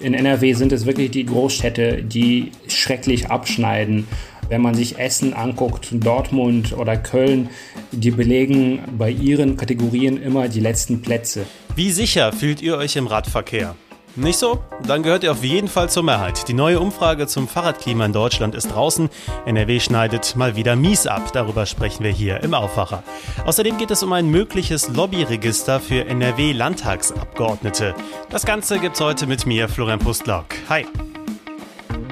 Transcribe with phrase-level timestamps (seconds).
[0.00, 4.08] In NRW sind es wirklich die Großstädte, die schrecklich abschneiden.
[4.48, 7.50] Wenn man sich Essen anguckt, Dortmund oder Köln,
[7.92, 11.44] die belegen bei ihren Kategorien immer die letzten Plätze.
[11.76, 13.76] Wie sicher fühlt ihr euch im Radverkehr?
[14.20, 14.62] Nicht so?
[14.86, 16.46] Dann gehört ihr auf jeden Fall zur Mehrheit.
[16.46, 19.08] Die neue Umfrage zum Fahrradklima in Deutschland ist draußen.
[19.46, 21.32] NRW schneidet mal wieder mies ab.
[21.32, 23.02] Darüber sprechen wir hier im Aufwacher.
[23.46, 27.94] Außerdem geht es um ein mögliches Lobbyregister für NRW-Landtagsabgeordnete.
[28.28, 30.44] Das Ganze gibt's heute mit mir, Florian Pustlock.
[30.68, 30.86] Hi.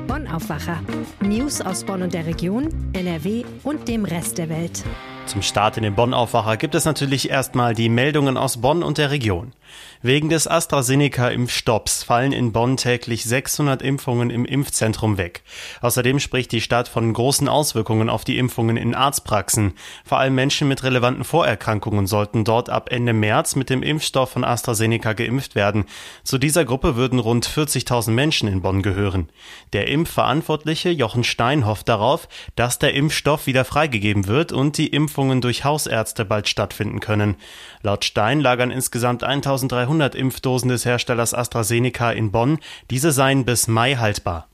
[0.06, 0.80] Bonn Aufwacher.
[1.20, 4.82] News aus Bonn und der Region, NRW und dem Rest der Welt.
[5.28, 9.10] Zum Start in den Bonn-Aufwacher gibt es natürlich erstmal die Meldungen aus Bonn und der
[9.10, 9.52] Region.
[10.00, 15.42] Wegen des AstraZeneca-Impfstopps fallen in Bonn täglich 600 Impfungen im Impfzentrum weg.
[15.80, 19.74] Außerdem spricht die Stadt von großen Auswirkungen auf die Impfungen in Arztpraxen.
[20.04, 24.44] Vor allem Menschen mit relevanten Vorerkrankungen sollten dort ab Ende März mit dem Impfstoff von
[24.44, 25.84] AstraZeneca geimpft werden.
[26.22, 29.28] Zu dieser Gruppe würden rund 40.000 Menschen in Bonn gehören.
[29.72, 34.88] Der Impfverantwortliche Jochen Stein hofft darauf, dass der Impfstoff wieder freigegeben wird und die
[35.18, 37.34] Impfungen durch Hausärzte bald stattfinden können.
[37.82, 42.60] Laut Stein lagern insgesamt 1300 Impfdosen des Herstellers AstraZeneca in Bonn.
[42.88, 44.46] Diese seien bis Mai haltbar.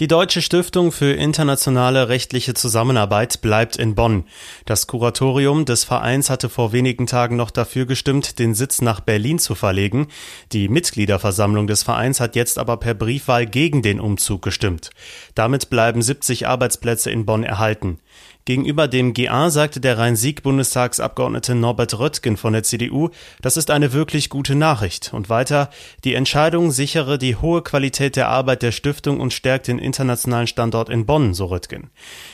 [0.00, 4.24] Die Deutsche Stiftung für internationale rechtliche Zusammenarbeit bleibt in Bonn.
[4.64, 9.38] Das Kuratorium des Vereins hatte vor wenigen Tagen noch dafür gestimmt, den Sitz nach Berlin
[9.38, 10.08] zu verlegen.
[10.50, 14.90] Die Mitgliederversammlung des Vereins hat jetzt aber per Briefwahl gegen den Umzug gestimmt.
[15.36, 18.00] Damit bleiben 70 Arbeitsplätze in Bonn erhalten.
[18.46, 23.08] Gegenüber dem GA sagte der Rhein-Sieg-Bundestagsabgeordnete Norbert Röttgen von der CDU,
[23.40, 25.14] das ist eine wirklich gute Nachricht.
[25.14, 25.70] Und weiter,
[26.04, 30.88] die Entscheidung sichere die hohe Qualität der Arbeit der Stiftung und stärkt den internationalen Standort
[30.88, 31.90] in Bonn, so Röttgen.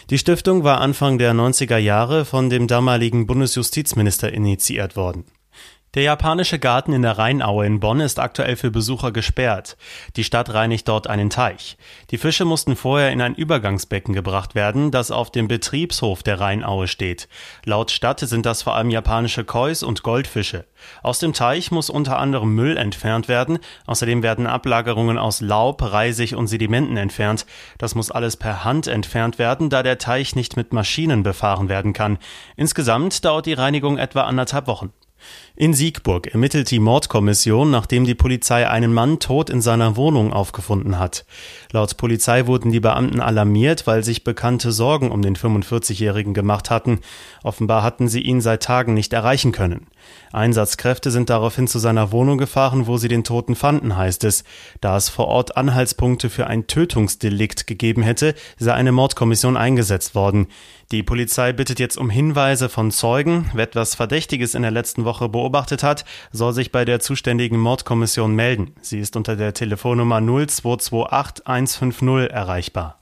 [0.09, 5.25] Die Stiftung war Anfang der 90er Jahre von dem damaligen Bundesjustizminister initiiert worden.
[5.95, 9.77] Der japanische Garten in der Rheinaue in Bonn ist aktuell für Besucher gesperrt.
[10.15, 11.77] Die Stadt reinigt dort einen Teich.
[12.13, 16.87] Die Fische mussten vorher in ein Übergangsbecken gebracht werden, das auf dem Betriebshof der Rheinaue
[16.87, 17.29] steht.
[17.65, 20.65] Laut Stadt sind das vor allem japanische Kois und Goldfische.
[21.03, 23.59] Aus dem Teich muss unter anderem Müll entfernt werden.
[23.87, 27.47] Außerdem werden Ablagerungen aus Laub, Reisig und Sedimenten entfernt.
[27.79, 31.95] Das muss alles per Hand entfernt werden, da der Teich nicht mit Maschinen befahren werden
[31.95, 32.19] kann.
[32.55, 34.93] Insgesamt dauert die Reinigung etwa anderthalb Wochen.
[35.57, 40.99] In Siegburg ermittelt die Mordkommission, nachdem die Polizei einen Mann tot in seiner Wohnung aufgefunden
[40.99, 41.25] hat.
[41.73, 46.99] Laut Polizei wurden die Beamten alarmiert, weil sich Bekannte Sorgen um den 45-Jährigen gemacht hatten.
[47.45, 49.87] Offenbar hatten sie ihn seit Tagen nicht erreichen können.
[50.33, 54.43] Einsatzkräfte sind daraufhin zu seiner Wohnung gefahren, wo sie den Toten fanden, heißt es.
[54.81, 60.49] Da es vor Ort Anhaltspunkte für ein Tötungsdelikt gegeben hätte, sei eine Mordkommission eingesetzt worden.
[60.93, 63.49] Die Polizei bittet jetzt um Hinweise von Zeugen.
[63.55, 68.35] Wer etwas Verdächtiges in der letzten Woche beobachtet hat, soll sich bei der zuständigen Mordkommission
[68.35, 68.73] melden.
[68.81, 73.01] Sie ist unter der Telefonnummer 0228 150 erreichbar.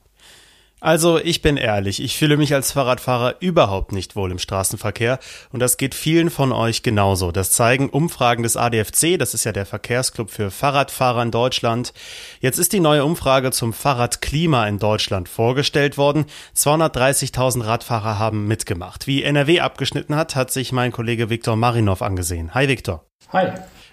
[0.80, 5.18] Also, ich bin ehrlich, ich fühle mich als Fahrradfahrer überhaupt nicht wohl im Straßenverkehr
[5.50, 7.32] und das geht vielen von euch genauso.
[7.32, 11.92] Das zeigen Umfragen des ADFC, das ist ja der Verkehrsclub für Fahrradfahrer in Deutschland.
[12.38, 16.26] Jetzt ist die neue Umfrage zum Fahrradklima in Deutschland vorgestellt worden.
[16.54, 19.08] 230.000 Radfahrer haben mitgemacht.
[19.08, 22.54] Wie NRW abgeschnitten hat, hat sich mein Kollege Viktor Marinov angesehen.
[22.54, 23.04] Hi Viktor.
[23.32, 23.50] Hi.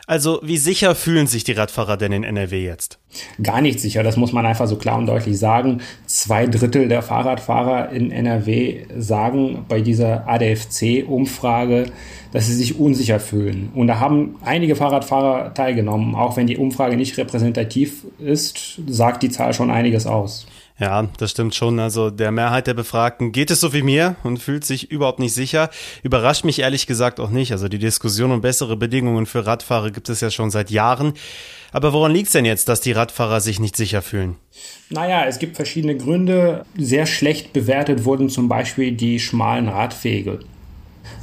[0.08, 3.00] Also, wie sicher fühlen sich die Radfahrer denn in NRW jetzt?
[3.42, 5.82] Gar nicht sicher, das muss man einfach so klar und deutlich sagen.
[6.06, 11.86] Zwei Drittel der Fahrradfahrer in NRW sagen bei dieser ADFC-Umfrage,
[12.34, 13.72] dass sie sich unsicher fühlen.
[13.74, 16.14] Und da haben einige Fahrradfahrer teilgenommen.
[16.14, 20.46] Auch wenn die Umfrage nicht repräsentativ ist, sagt die Zahl schon einiges aus.
[20.78, 21.80] Ja, das stimmt schon.
[21.80, 25.34] Also der Mehrheit der Befragten geht es so wie mir und fühlt sich überhaupt nicht
[25.34, 25.69] sicher.
[26.03, 27.53] Überrascht mich ehrlich gesagt auch nicht.
[27.53, 31.14] Also die Diskussion um bessere Bedingungen für Radfahrer gibt es ja schon seit Jahren.
[31.72, 34.35] Aber woran liegt es denn jetzt, dass die Radfahrer sich nicht sicher fühlen?
[34.90, 36.66] Naja, es gibt verschiedene Gründe.
[36.78, 40.40] Sehr schlecht bewertet wurden zum Beispiel die schmalen Radwege.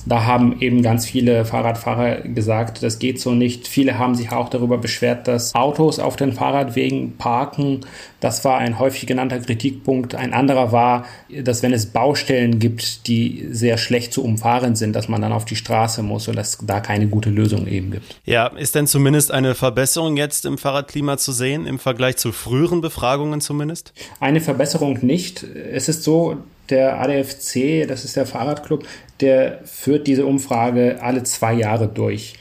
[0.07, 3.69] Da haben eben ganz viele Fahrradfahrer gesagt, das geht so nicht.
[3.69, 7.81] Viele haben sich auch darüber beschwert, dass Autos auf den Fahrradwegen parken.
[8.21, 10.15] Das war ein häufig genannter Kritikpunkt.
[10.15, 11.05] Ein anderer war,
[11.43, 15.45] dass wenn es Baustellen gibt, die sehr schlecht zu umfahren sind, dass man dann auf
[15.45, 18.21] die Straße muss und dass da keine gute Lösung eben gibt.
[18.25, 22.81] Ja, ist denn zumindest eine Verbesserung jetzt im Fahrradklima zu sehen, im Vergleich zu früheren
[22.81, 23.93] Befragungen zumindest?
[24.21, 25.43] Eine Verbesserung nicht.
[25.43, 26.39] Es ist so,
[26.71, 28.87] der ADFC, das ist der Fahrradclub,
[29.21, 32.35] der führt diese Umfrage alle zwei Jahre durch.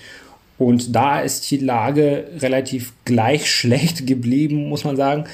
[0.58, 5.26] Und da ist die Lage relativ gleich schlecht geblieben, muss man sagen,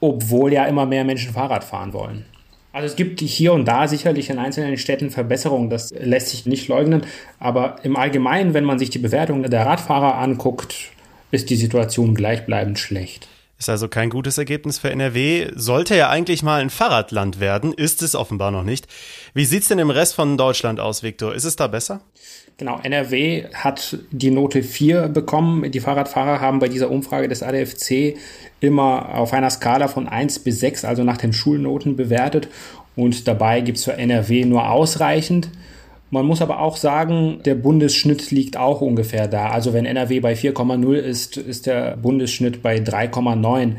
[0.00, 2.26] obwohl ja immer mehr Menschen Fahrrad fahren wollen.
[2.72, 6.66] Also es gibt hier und da sicherlich in einzelnen Städten Verbesserungen, das lässt sich nicht
[6.66, 7.02] leugnen,
[7.38, 10.90] aber im Allgemeinen, wenn man sich die Bewertung der Radfahrer anguckt,
[11.30, 13.28] ist die Situation gleichbleibend schlecht.
[13.58, 15.50] Ist also kein gutes Ergebnis für NRW.
[15.54, 18.88] Sollte ja eigentlich mal ein Fahrradland werden, ist es offenbar noch nicht.
[19.32, 21.34] Wie sieht's denn im Rest von Deutschland aus, Viktor?
[21.34, 22.00] Ist es da besser?
[22.56, 25.70] Genau, NRW hat die Note 4 bekommen.
[25.72, 28.16] Die Fahrradfahrer haben bei dieser Umfrage des ADFC
[28.60, 32.48] immer auf einer Skala von 1 bis 6, also nach den Schulnoten bewertet.
[32.96, 35.48] Und dabei gibt es für NRW nur ausreichend.
[36.14, 39.50] Man muss aber auch sagen, der Bundesschnitt liegt auch ungefähr da.
[39.50, 43.78] Also wenn NRW bei 4,0 ist, ist der Bundesschnitt bei 3,9.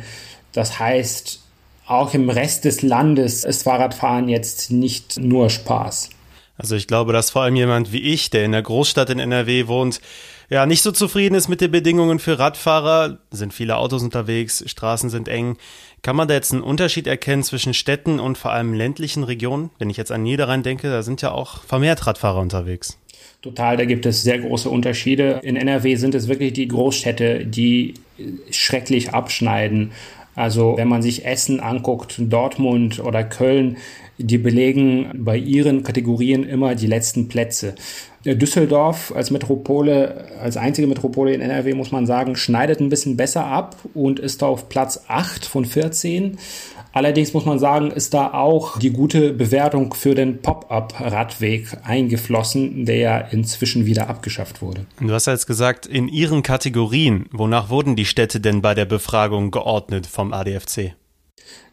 [0.51, 1.39] Das heißt,
[1.87, 6.09] auch im Rest des Landes ist Fahrradfahren jetzt nicht nur Spaß.
[6.57, 9.67] Also ich glaube, dass vor allem jemand wie ich, der in der Großstadt in NRW
[9.67, 10.01] wohnt,
[10.49, 15.09] ja, nicht so zufrieden ist mit den Bedingungen für Radfahrer, sind viele Autos unterwegs, Straßen
[15.09, 15.57] sind eng.
[16.01, 19.71] Kann man da jetzt einen Unterschied erkennen zwischen Städten und vor allem ländlichen Regionen?
[19.79, 22.99] Wenn ich jetzt an Niederrhein denke, da sind ja auch vermehrt Radfahrer unterwegs.
[23.41, 25.39] Total, da gibt es sehr große Unterschiede.
[25.43, 27.95] In NRW sind es wirklich die Großstädte, die
[28.49, 29.91] schrecklich abschneiden.
[30.35, 33.77] Also wenn man sich Essen anguckt, Dortmund oder Köln,
[34.17, 37.75] die belegen bei ihren Kategorien immer die letzten Plätze.
[38.23, 43.45] Düsseldorf als Metropole, als einzige Metropole in NRW, muss man sagen, schneidet ein bisschen besser
[43.45, 46.37] ab und ist auf Platz 8 von 14.
[46.95, 52.95] Allerdings muss man sagen, ist da auch die gute Bewertung für den Pop-up-Radweg eingeflossen, der
[52.95, 54.85] ja inzwischen wieder abgeschafft wurde.
[55.01, 58.85] Du hast ja jetzt gesagt, in Ihren Kategorien, wonach wurden die Städte denn bei der
[58.85, 60.93] Befragung geordnet vom ADFC?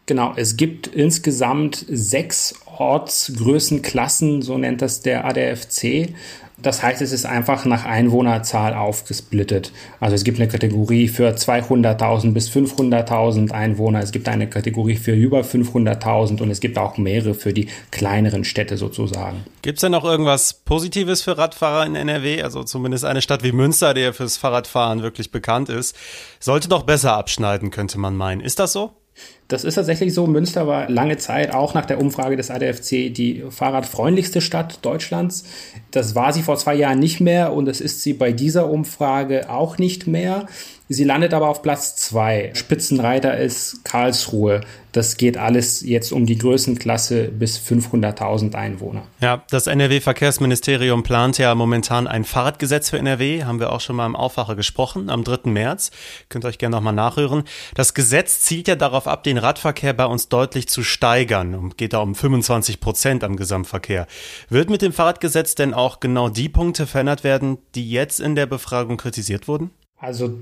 [0.07, 6.15] Genau, es gibt insgesamt sechs Ortsgrößenklassen, so nennt das der ADFC.
[6.63, 9.73] Das heißt, es ist einfach nach Einwohnerzahl aufgesplittet.
[10.01, 15.13] Also es gibt eine Kategorie für 200.000 bis 500.000 Einwohner, es gibt eine Kategorie für
[15.13, 19.45] über 500.000 und es gibt auch mehrere für die kleineren Städte sozusagen.
[19.63, 22.43] Gibt es denn noch irgendwas Positives für Radfahrer in NRW?
[22.43, 25.97] Also zumindest eine Stadt wie Münster, die ja fürs Fahrradfahren wirklich bekannt ist,
[26.39, 28.41] sollte doch besser abschneiden, könnte man meinen.
[28.41, 29.02] Ist das so?
[29.49, 30.27] Das ist tatsächlich so.
[30.27, 35.45] Münster war lange Zeit auch nach der Umfrage des ADFC die fahrradfreundlichste Stadt Deutschlands.
[35.91, 39.51] Das war sie vor zwei Jahren nicht mehr und das ist sie bei dieser Umfrage
[39.51, 40.47] auch nicht mehr.
[40.93, 42.51] Sie landet aber auf Platz zwei.
[42.55, 44.61] Spitzenreiter ist Karlsruhe.
[44.93, 49.05] Das geht alles jetzt um die Größenklasse bis 500.000 Einwohner.
[49.21, 53.45] Ja, das NRW-Verkehrsministerium plant ja momentan ein Fahrradgesetz für NRW.
[53.45, 55.49] Haben wir auch schon mal im Aufwacher gesprochen, am 3.
[55.51, 55.93] März.
[56.29, 57.45] Könnt ihr euch gerne nochmal nachhören.
[57.75, 61.95] Das Gesetz zielt ja darauf ab, den Radverkehr bei uns deutlich zu steigern und geht
[61.95, 64.07] da um 25 Prozent am Gesamtverkehr.
[64.51, 68.45] Wird mit dem Fahrradgesetz denn auch genau die Punkte verändert werden, die jetzt in der
[68.45, 69.71] Befragung kritisiert wurden?
[69.97, 70.35] Also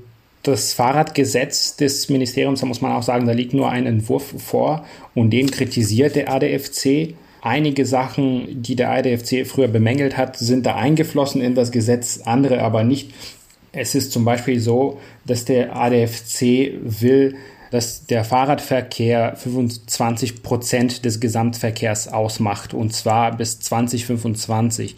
[0.43, 4.87] das Fahrradgesetz des Ministeriums, da muss man auch sagen, da liegt nur ein Entwurf vor
[5.15, 7.15] und den kritisiert der ADFC.
[7.43, 12.63] Einige Sachen, die der ADFC früher bemängelt hat, sind da eingeflossen in das Gesetz, andere
[12.63, 13.13] aber nicht.
[13.73, 17.37] Es ist zum Beispiel so, dass der ADFC will,
[17.71, 24.97] dass der Fahrradverkehr 25 Prozent des Gesamtverkehrs ausmacht und zwar bis 2025.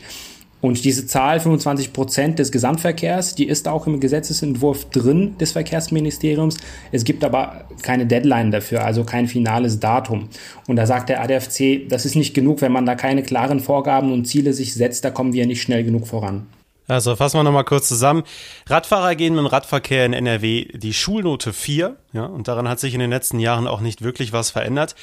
[0.63, 6.57] Und diese Zahl 25 Prozent des Gesamtverkehrs, die ist auch im Gesetzesentwurf drin des Verkehrsministeriums.
[6.93, 10.29] Es gibt aber keine Deadline dafür, also kein finales Datum.
[10.69, 14.13] Und da sagt der ADFC, das ist nicht genug, wenn man da keine klaren Vorgaben
[14.13, 16.47] und Ziele sich setzt, da kommen wir nicht schnell genug voran.
[16.87, 18.23] Also fassen wir nochmal kurz zusammen.
[18.67, 22.95] Radfahrer gehen mit dem Radverkehr in NRW die Schulnote 4, ja, und daran hat sich
[22.95, 24.95] in den letzten Jahren auch nicht wirklich was verändert.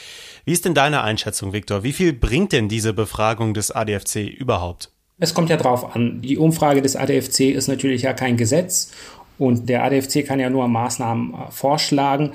[0.45, 1.83] Wie ist denn deine Einschätzung, Viktor?
[1.83, 4.91] Wie viel bringt denn diese Befragung des ADFC überhaupt?
[5.19, 6.21] Es kommt ja drauf an.
[6.21, 8.91] Die Umfrage des ADFC ist natürlich ja kein Gesetz
[9.38, 12.31] und der ADFC kann ja nur Maßnahmen äh, vorschlagen,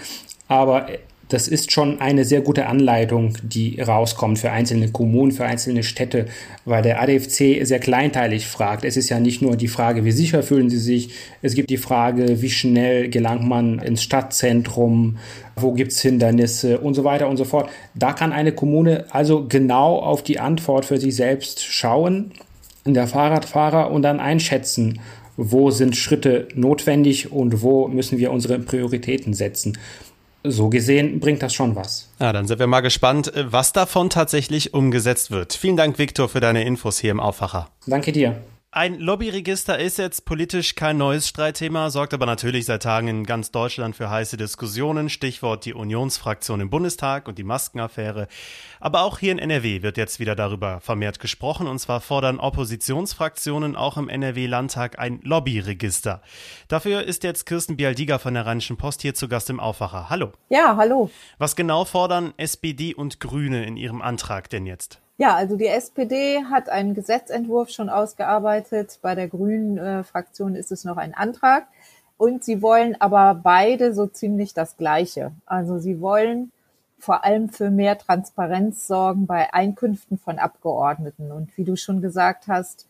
[0.48, 0.86] aber
[1.30, 6.26] das ist schon eine sehr gute Anleitung, die rauskommt für einzelne Kommunen, für einzelne Städte,
[6.66, 8.84] weil der ADFC sehr kleinteilig fragt.
[8.84, 11.10] Es ist ja nicht nur die Frage, wie sicher fühlen Sie sich,
[11.40, 15.16] es gibt die Frage, wie schnell gelangt man ins Stadtzentrum,
[15.56, 17.70] wo gibt es Hindernisse und so weiter und so fort.
[17.94, 22.32] Da kann eine Kommune also genau auf die Antwort für sich selbst schauen
[22.92, 25.00] der Fahrradfahrer und dann einschätzen,
[25.36, 29.78] wo sind Schritte notwendig und wo müssen wir unsere Prioritäten setzen.
[30.46, 32.10] So gesehen bringt das schon was.
[32.20, 35.54] Ja, dann sind wir mal gespannt, was davon tatsächlich umgesetzt wird.
[35.54, 37.68] Vielen Dank, Viktor, für deine Infos hier im Aufwacher.
[37.86, 38.36] Danke dir.
[38.76, 43.52] Ein Lobbyregister ist jetzt politisch kein neues Streitthema, sorgt aber natürlich seit Tagen in ganz
[43.52, 45.10] Deutschland für heiße Diskussionen.
[45.10, 48.26] Stichwort die Unionsfraktion im Bundestag und die Maskenaffäre.
[48.80, 51.68] Aber auch hier in NRW wird jetzt wieder darüber vermehrt gesprochen.
[51.68, 56.20] Und zwar fordern Oppositionsfraktionen auch im NRW-Landtag ein Lobbyregister.
[56.66, 60.10] Dafür ist jetzt Kirsten Bialdiger von der Rheinischen Post hier zu Gast im Aufwacher.
[60.10, 60.32] Hallo.
[60.48, 61.12] Ja, hallo.
[61.38, 65.00] Was genau fordern SPD und Grüne in ihrem Antrag denn jetzt?
[65.16, 68.98] Ja, also die SPD hat einen Gesetzentwurf schon ausgearbeitet.
[69.00, 71.66] Bei der Grünen äh, Fraktion ist es noch ein Antrag.
[72.16, 75.32] Und sie wollen aber beide so ziemlich das Gleiche.
[75.46, 76.50] Also sie wollen
[76.98, 81.30] vor allem für mehr Transparenz sorgen bei Einkünften von Abgeordneten.
[81.30, 82.86] Und wie du schon gesagt hast,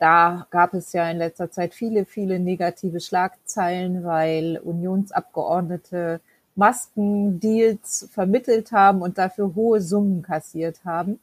[0.00, 6.20] da gab es ja in letzter Zeit viele, viele negative Schlagzeilen, weil Unionsabgeordnete
[6.56, 11.20] Maskendeals vermittelt haben und dafür hohe Summen kassiert haben.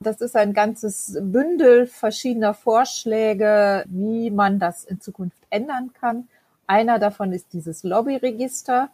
[0.00, 6.28] Das ist ein ganzes Bündel verschiedener Vorschläge, wie man das in Zukunft ändern kann.
[6.66, 8.90] Einer davon ist dieses Lobbyregister.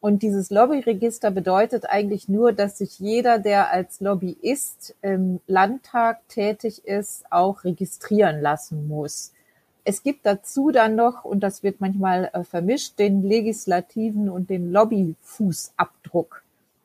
[0.00, 6.86] Und dieses Lobbyregister bedeutet eigentlich nur, dass sich jeder, der als Lobbyist im Landtag tätig
[6.86, 9.32] ist, auch registrieren lassen muss.
[9.84, 14.70] Es gibt dazu dann noch, und das wird manchmal äh, vermischt, den legislativen und den
[14.70, 16.42] Lobbyfußabdruck.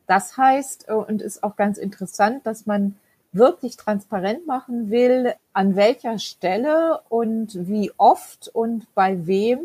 [0.08, 2.96] Das heißt, äh, und ist auch ganz interessant, dass man
[3.34, 9.60] wirklich transparent machen will, an welcher Stelle und wie oft und bei wem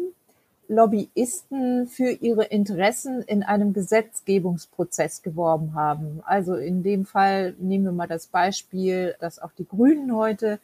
[0.69, 6.21] Lobbyisten für ihre Interessen in einem Gesetzgebungsprozess geworben haben.
[6.25, 10.59] Also in dem Fall nehmen wir mal das Beispiel, dass auch die Grünen heute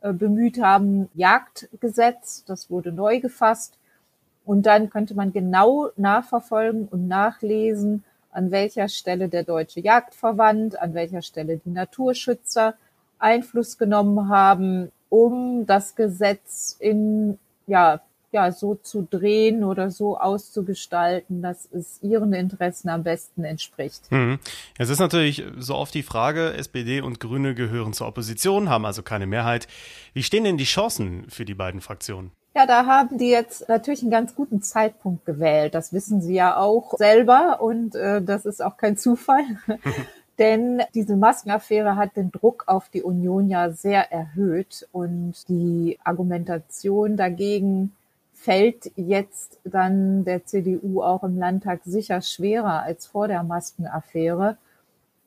[0.00, 3.78] äh, bemüht haben, Jagdgesetz, das wurde neu gefasst.
[4.44, 8.04] Und dann könnte man genau nachverfolgen und nachlesen,
[8.38, 12.74] an welcher Stelle der Deutsche Jagdverband, an welcher Stelle die Naturschützer
[13.18, 21.42] Einfluss genommen haben, um das Gesetz in ja, ja, so zu drehen oder so auszugestalten,
[21.42, 24.08] dass es ihren Interessen am besten entspricht.
[24.10, 24.38] Hm.
[24.78, 29.02] Es ist natürlich so oft die Frage, SPD und Grüne gehören zur Opposition, haben also
[29.02, 29.66] keine Mehrheit.
[30.12, 32.30] Wie stehen denn die Chancen für die beiden Fraktionen?
[32.58, 35.76] Ja, da haben die jetzt natürlich einen ganz guten Zeitpunkt gewählt.
[35.76, 39.44] Das wissen sie ja auch selber und äh, das ist auch kein Zufall.
[40.40, 47.16] Denn diese Maskenaffäre hat den Druck auf die Union ja sehr erhöht und die Argumentation
[47.16, 47.92] dagegen
[48.34, 54.56] fällt jetzt dann der CDU auch im Landtag sicher schwerer als vor der Maskenaffäre.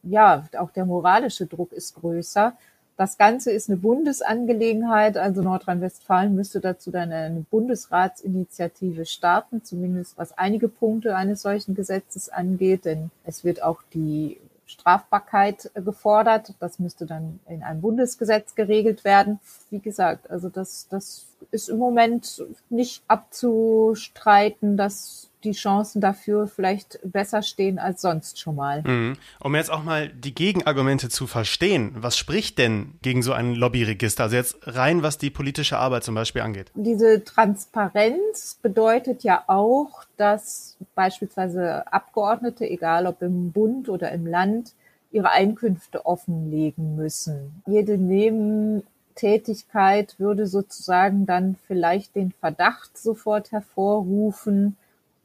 [0.03, 2.57] Ja, auch der moralische Druck ist größer.
[2.97, 10.37] Das Ganze ist eine Bundesangelegenheit, also Nordrhein-Westfalen müsste dazu dann eine Bundesratsinitiative starten, zumindest was
[10.37, 14.37] einige Punkte eines solchen Gesetzes angeht, denn es wird auch die
[14.71, 16.53] Strafbarkeit gefordert.
[16.59, 19.39] Das müsste dann in einem Bundesgesetz geregelt werden.
[19.69, 26.99] Wie gesagt, also das, das ist im Moment nicht abzustreiten, dass die Chancen dafür vielleicht
[27.03, 28.81] besser stehen als sonst schon mal.
[28.83, 29.17] Mhm.
[29.39, 34.23] Um jetzt auch mal die Gegenargumente zu verstehen, was spricht denn gegen so ein Lobbyregister?
[34.23, 36.71] Also jetzt rein, was die politische Arbeit zum Beispiel angeht.
[36.75, 44.73] Diese Transparenz bedeutet ja auch, dass beispielsweise Abgeordnete, egal ob im Bund oder im Land,
[45.11, 47.63] ihre Einkünfte offenlegen müssen.
[47.67, 48.83] Jede Neben
[49.15, 54.77] Tätigkeit würde sozusagen dann vielleicht den Verdacht sofort hervorrufen,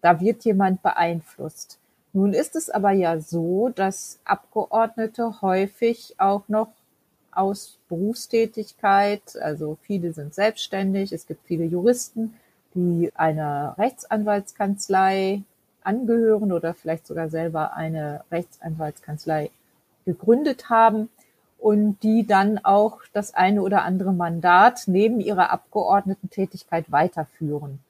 [0.06, 1.80] da wird jemand beeinflusst.
[2.12, 6.68] Nun ist es aber ja so, dass Abgeordnete häufig auch noch
[7.32, 12.34] aus Berufstätigkeit, also viele sind selbstständig, es gibt viele Juristen,
[12.76, 15.42] die einer Rechtsanwaltskanzlei
[15.82, 19.50] angehören oder vielleicht sogar selber eine Rechtsanwaltskanzlei
[20.04, 21.08] gegründet haben
[21.58, 27.80] und die dann auch das eine oder andere Mandat neben ihrer Abgeordnetentätigkeit weiterführen.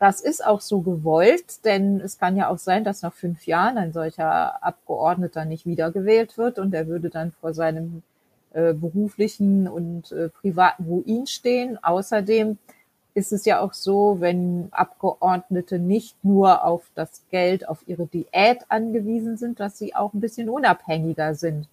[0.00, 3.76] Das ist auch so gewollt, denn es kann ja auch sein, dass nach fünf Jahren
[3.76, 8.02] ein solcher Abgeordneter nicht wiedergewählt wird und er würde dann vor seinem
[8.54, 11.78] äh, beruflichen und äh, privaten Ruin stehen.
[11.84, 12.56] Außerdem
[13.12, 18.64] ist es ja auch so, wenn Abgeordnete nicht nur auf das Geld, auf ihre Diät
[18.70, 21.68] angewiesen sind, dass sie auch ein bisschen unabhängiger sind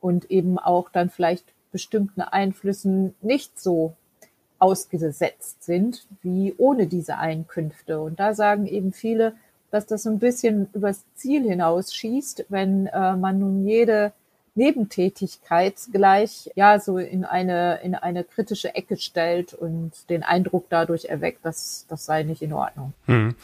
[0.00, 3.94] und eben auch dann vielleicht bestimmten Einflüssen nicht so
[4.58, 8.00] ausgesetzt sind wie ohne diese Einkünfte.
[8.00, 9.34] Und da sagen eben viele,
[9.70, 14.12] dass das ein bisschen übers Ziel hinausschießt, wenn äh, man nun jede
[14.54, 21.06] Nebentätigkeit gleich ja so in eine in eine kritische Ecke stellt und den Eindruck dadurch
[21.06, 22.94] erweckt, dass das sei nicht in Ordnung.
[23.04, 23.34] Hm.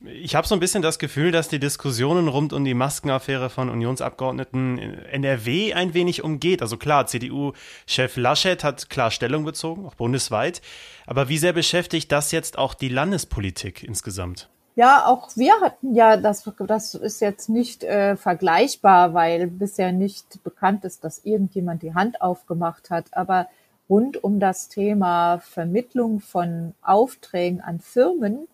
[0.00, 3.68] Ich habe so ein bisschen das Gefühl, dass die Diskussionen rund um die Maskenaffäre von
[3.68, 6.62] Unionsabgeordneten NRW ein wenig umgeht.
[6.62, 10.62] Also klar, CDU-Chef Laschet hat klar Stellung bezogen, auch bundesweit.
[11.04, 14.48] Aber wie sehr beschäftigt das jetzt auch die Landespolitik insgesamt?
[14.76, 20.44] Ja, auch wir hatten ja, das, das ist jetzt nicht äh, vergleichbar, weil bisher nicht
[20.44, 23.06] bekannt ist, dass irgendjemand die Hand aufgemacht hat.
[23.10, 23.48] Aber
[23.90, 28.46] rund um das Thema Vermittlung von Aufträgen an Firmen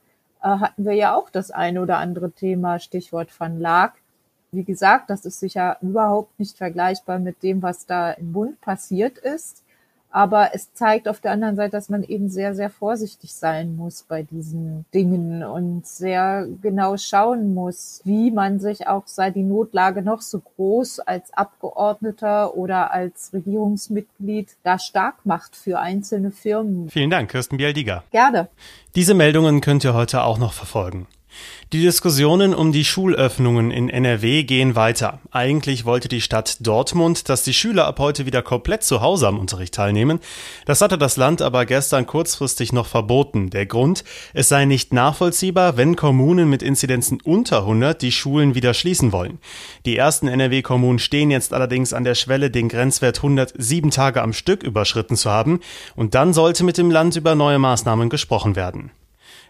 [0.45, 3.95] hatten wir ja auch das eine oder andere Thema, Stichwort Van Laak.
[4.53, 9.19] Wie gesagt, das ist sicher überhaupt nicht vergleichbar mit dem, was da im Bund passiert
[9.19, 9.64] ist.
[10.15, 14.05] Aber es zeigt auf der anderen Seite, dass man eben sehr, sehr vorsichtig sein muss
[14.05, 20.03] bei diesen Dingen und sehr genau schauen muss, wie man sich auch, sei die Notlage
[20.03, 26.89] noch so groß, als Abgeordneter oder als Regierungsmitglied da stark macht für einzelne Firmen.
[26.91, 28.05] Vielen Dank, Kirsten Bialdiger.
[28.13, 28.47] Gerne.
[28.95, 31.09] Diese Meldungen könnt ihr heute auch noch verfolgen.
[31.73, 35.19] Die Diskussionen um die Schulöffnungen in NRW gehen weiter.
[35.33, 39.41] Eigentlich wollte die Stadt Dortmund, dass die Schüler ab heute wieder komplett zu Hause am
[39.41, 40.21] Unterricht teilnehmen.
[40.67, 43.51] Das hatte das Land aber gestern kurzfristig noch verboten.
[43.51, 48.73] Der Grund, es sei nicht nachvollziehbar, wenn Kommunen mit Inzidenzen unter 100 die Schulen wieder
[48.73, 49.39] schließen wollen.
[49.85, 54.63] Die ersten NRW-Kommunen stehen jetzt allerdings an der Schwelle, den Grenzwert 107 Tage am Stück
[54.63, 55.59] überschritten zu haben.
[55.97, 58.93] Und dann sollte mit dem Land über neue Maßnahmen gesprochen werden.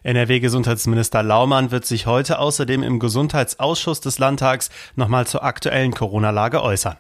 [0.05, 6.99] NRW-Gesundheitsminister Laumann wird sich heute außerdem im Gesundheitsausschuss des Landtags nochmal zur aktuellen Corona-Lage äußern.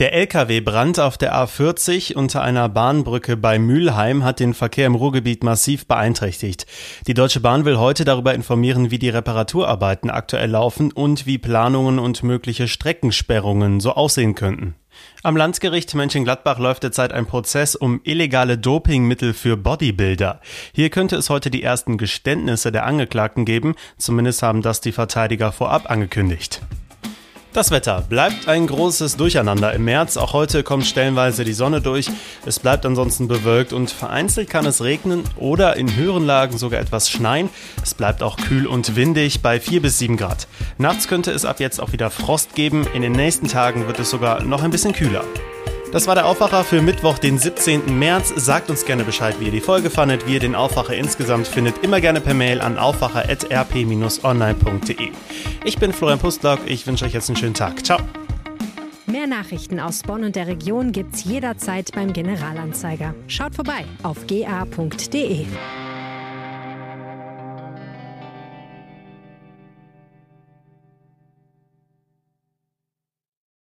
[0.00, 5.44] Der Lkw-Brand auf der A40 unter einer Bahnbrücke bei Mülheim hat den Verkehr im Ruhrgebiet
[5.44, 6.66] massiv beeinträchtigt.
[7.06, 12.00] Die Deutsche Bahn will heute darüber informieren, wie die Reparaturarbeiten aktuell laufen und wie Planungen
[12.00, 14.74] und mögliche Streckensperrungen so aussehen könnten.
[15.22, 20.40] Am Landgericht Mönchengladbach läuft derzeit ein Prozess um illegale Dopingmittel für Bodybuilder.
[20.72, 25.52] Hier könnte es heute die ersten Geständnisse der Angeklagten geben, zumindest haben das die Verteidiger
[25.52, 26.60] vorab angekündigt.
[27.54, 30.16] Das Wetter bleibt ein großes Durcheinander im März.
[30.16, 32.10] Auch heute kommt stellenweise die Sonne durch.
[32.44, 37.08] Es bleibt ansonsten bewölkt und vereinzelt kann es regnen oder in höheren Lagen sogar etwas
[37.08, 37.48] schneien.
[37.80, 40.48] Es bleibt auch kühl und windig bei 4 bis 7 Grad.
[40.78, 42.88] Nachts könnte es ab jetzt auch wieder Frost geben.
[42.92, 45.22] In den nächsten Tagen wird es sogar noch ein bisschen kühler.
[45.94, 47.96] Das war der Aufwacher für Mittwoch, den 17.
[48.00, 48.32] März.
[48.34, 51.84] Sagt uns gerne Bescheid, wie ihr die Folge fandet, wie ihr den Aufwacher insgesamt findet.
[51.84, 55.10] Immer gerne per Mail an aufwacher.rp-online.de.
[55.64, 56.58] Ich bin Florian Pustlock.
[56.66, 57.86] Ich wünsche euch jetzt einen schönen Tag.
[57.86, 58.00] Ciao.
[59.06, 63.14] Mehr Nachrichten aus Bonn und der Region gibt's jederzeit beim Generalanzeiger.
[63.28, 65.46] Schaut vorbei auf ga.de.